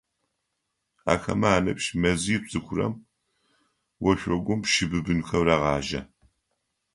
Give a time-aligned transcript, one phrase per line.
[1.13, 2.93] Ахэмэ аныбжь мэзитӏу зыхъурэм,
[4.09, 6.01] ошъогум щыбыбынхэу рагъажьэ.